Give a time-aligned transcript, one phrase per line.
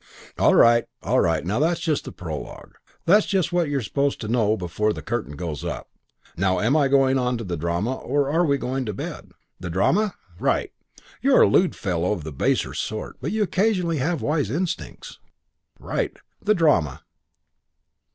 [0.39, 0.85] "All right.
[1.03, 1.45] All right.
[1.45, 2.73] Now that's just the prologue.
[3.05, 5.91] That's just what you're supposed to know before the Curtain goes up.
[6.35, 9.29] Now, am I going on to the drama or are we going to bed....
[9.59, 10.15] The drama?
[10.39, 10.71] Right.
[11.21, 15.19] You're a lewd fellow of the baser sort, but you occasionally have wise instincts.
[15.79, 16.17] Right.
[16.41, 17.01] The drama."